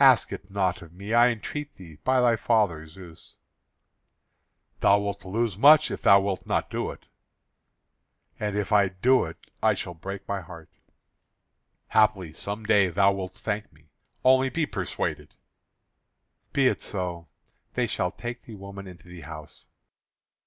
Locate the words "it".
0.34-0.50, 6.90-7.06, 9.24-9.50, 16.66-16.82